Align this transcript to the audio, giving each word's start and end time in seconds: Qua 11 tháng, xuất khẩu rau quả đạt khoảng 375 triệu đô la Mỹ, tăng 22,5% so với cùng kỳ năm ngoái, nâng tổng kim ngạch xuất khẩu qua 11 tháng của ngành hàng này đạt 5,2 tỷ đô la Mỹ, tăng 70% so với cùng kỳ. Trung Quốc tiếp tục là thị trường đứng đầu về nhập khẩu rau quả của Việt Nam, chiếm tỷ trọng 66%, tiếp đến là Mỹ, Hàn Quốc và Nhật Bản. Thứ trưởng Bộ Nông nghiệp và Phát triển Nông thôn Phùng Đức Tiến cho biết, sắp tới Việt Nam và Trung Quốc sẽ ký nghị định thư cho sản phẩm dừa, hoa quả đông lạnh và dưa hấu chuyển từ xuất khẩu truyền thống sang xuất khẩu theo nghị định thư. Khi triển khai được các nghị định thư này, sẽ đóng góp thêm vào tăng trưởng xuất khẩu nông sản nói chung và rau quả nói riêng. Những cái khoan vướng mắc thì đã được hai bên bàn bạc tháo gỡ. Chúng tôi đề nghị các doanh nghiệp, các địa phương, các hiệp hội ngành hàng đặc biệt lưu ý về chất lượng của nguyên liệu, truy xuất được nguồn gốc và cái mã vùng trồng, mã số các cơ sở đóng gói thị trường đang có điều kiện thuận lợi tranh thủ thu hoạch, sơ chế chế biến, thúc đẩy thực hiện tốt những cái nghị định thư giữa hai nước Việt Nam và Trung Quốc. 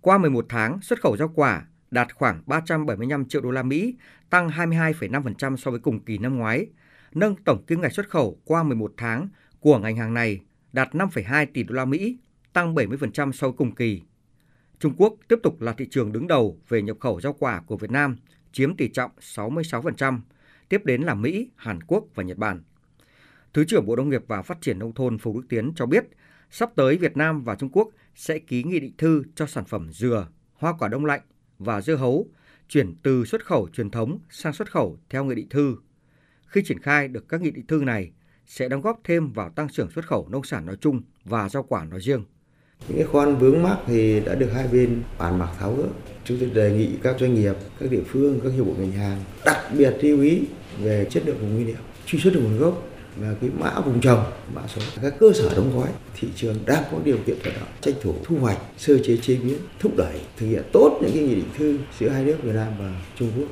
Qua 0.00 0.18
11 0.18 0.46
tháng, 0.48 0.80
xuất 0.82 1.00
khẩu 1.00 1.16
rau 1.16 1.28
quả 1.28 1.66
đạt 1.90 2.14
khoảng 2.14 2.42
375 2.46 3.24
triệu 3.24 3.42
đô 3.42 3.50
la 3.50 3.62
Mỹ, 3.62 3.96
tăng 4.30 4.48
22,5% 4.48 5.56
so 5.56 5.70
với 5.70 5.80
cùng 5.80 6.00
kỳ 6.00 6.18
năm 6.18 6.36
ngoái, 6.36 6.66
nâng 7.12 7.36
tổng 7.44 7.64
kim 7.66 7.80
ngạch 7.80 7.92
xuất 7.92 8.08
khẩu 8.08 8.40
qua 8.44 8.62
11 8.62 8.92
tháng 8.96 9.28
của 9.60 9.78
ngành 9.78 9.96
hàng 9.96 10.14
này 10.14 10.40
đạt 10.72 10.88
5,2 10.94 11.46
tỷ 11.54 11.62
đô 11.62 11.74
la 11.74 11.84
Mỹ, 11.84 12.18
tăng 12.52 12.74
70% 12.74 13.32
so 13.32 13.46
với 13.46 13.56
cùng 13.56 13.74
kỳ. 13.74 14.02
Trung 14.78 14.94
Quốc 14.96 15.14
tiếp 15.28 15.38
tục 15.42 15.60
là 15.60 15.72
thị 15.72 15.88
trường 15.90 16.12
đứng 16.12 16.26
đầu 16.26 16.58
về 16.68 16.82
nhập 16.82 16.96
khẩu 17.00 17.20
rau 17.20 17.32
quả 17.32 17.60
của 17.60 17.76
Việt 17.76 17.90
Nam, 17.90 18.16
chiếm 18.52 18.76
tỷ 18.76 18.88
trọng 18.88 19.10
66%, 19.20 20.20
tiếp 20.68 20.84
đến 20.84 21.02
là 21.02 21.14
Mỹ, 21.14 21.50
Hàn 21.56 21.82
Quốc 21.82 22.04
và 22.14 22.22
Nhật 22.22 22.38
Bản. 22.38 22.62
Thứ 23.52 23.64
trưởng 23.64 23.86
Bộ 23.86 23.96
Nông 23.96 24.08
nghiệp 24.08 24.22
và 24.26 24.42
Phát 24.42 24.58
triển 24.60 24.78
Nông 24.78 24.94
thôn 24.94 25.18
Phùng 25.18 25.36
Đức 25.36 25.46
Tiến 25.48 25.72
cho 25.76 25.86
biết, 25.86 26.04
sắp 26.50 26.70
tới 26.76 26.96
Việt 26.96 27.16
Nam 27.16 27.44
và 27.44 27.54
Trung 27.54 27.70
Quốc 27.72 27.88
sẽ 28.14 28.38
ký 28.38 28.62
nghị 28.62 28.80
định 28.80 28.92
thư 28.98 29.22
cho 29.34 29.46
sản 29.46 29.64
phẩm 29.64 29.92
dừa, 29.92 30.28
hoa 30.52 30.72
quả 30.78 30.88
đông 30.88 31.04
lạnh 31.04 31.20
và 31.58 31.80
dưa 31.80 31.96
hấu 31.96 32.28
chuyển 32.68 32.94
từ 33.02 33.24
xuất 33.24 33.44
khẩu 33.44 33.68
truyền 33.72 33.90
thống 33.90 34.18
sang 34.30 34.52
xuất 34.52 34.70
khẩu 34.70 34.98
theo 35.10 35.24
nghị 35.24 35.34
định 35.34 35.48
thư. 35.48 35.76
Khi 36.46 36.62
triển 36.64 36.78
khai 36.78 37.08
được 37.08 37.28
các 37.28 37.40
nghị 37.40 37.50
định 37.50 37.66
thư 37.66 37.82
này, 37.84 38.10
sẽ 38.46 38.68
đóng 38.68 38.80
góp 38.80 39.00
thêm 39.04 39.32
vào 39.32 39.50
tăng 39.50 39.68
trưởng 39.68 39.90
xuất 39.90 40.06
khẩu 40.06 40.28
nông 40.28 40.44
sản 40.44 40.66
nói 40.66 40.76
chung 40.80 41.02
và 41.24 41.48
rau 41.48 41.62
quả 41.62 41.84
nói 41.84 42.00
riêng. 42.00 42.24
Những 42.88 42.98
cái 42.98 43.06
khoan 43.06 43.38
vướng 43.38 43.62
mắc 43.62 43.78
thì 43.86 44.20
đã 44.20 44.34
được 44.34 44.50
hai 44.54 44.68
bên 44.68 45.02
bàn 45.18 45.38
bạc 45.38 45.50
tháo 45.58 45.74
gỡ. 45.74 45.88
Chúng 46.24 46.38
tôi 46.40 46.50
đề 46.50 46.76
nghị 46.76 46.90
các 47.02 47.16
doanh 47.20 47.34
nghiệp, 47.34 47.54
các 47.80 47.90
địa 47.90 48.02
phương, 48.06 48.40
các 48.42 48.52
hiệp 48.52 48.66
hội 48.66 48.74
ngành 48.78 48.92
hàng 48.92 49.24
đặc 49.44 49.56
biệt 49.78 49.96
lưu 50.02 50.20
ý 50.20 50.42
về 50.82 51.06
chất 51.10 51.22
lượng 51.26 51.36
của 51.40 51.46
nguyên 51.46 51.66
liệu, 51.66 51.76
truy 52.06 52.18
xuất 52.18 52.34
được 52.34 52.40
nguồn 52.40 52.58
gốc 52.58 52.86
và 53.16 53.34
cái 53.40 53.50
mã 53.58 53.80
vùng 53.80 54.00
trồng, 54.00 54.24
mã 54.54 54.62
số 54.74 54.82
các 55.02 55.14
cơ 55.20 55.32
sở 55.34 55.54
đóng 55.56 55.78
gói 55.78 55.88
thị 56.20 56.28
trường 56.36 56.56
đang 56.66 56.84
có 56.92 56.98
điều 57.04 57.16
kiện 57.26 57.36
thuận 57.42 57.54
lợi 57.54 57.64
tranh 57.80 57.94
thủ 58.02 58.14
thu 58.24 58.36
hoạch, 58.38 58.58
sơ 58.78 58.98
chế 59.04 59.16
chế 59.16 59.36
biến, 59.36 59.58
thúc 59.78 59.92
đẩy 59.96 60.20
thực 60.36 60.46
hiện 60.46 60.62
tốt 60.72 60.98
những 61.02 61.10
cái 61.14 61.22
nghị 61.22 61.34
định 61.34 61.48
thư 61.58 61.78
giữa 62.00 62.08
hai 62.08 62.24
nước 62.24 62.36
Việt 62.42 62.54
Nam 62.54 62.72
và 62.78 62.92
Trung 63.18 63.32
Quốc. 63.38 63.48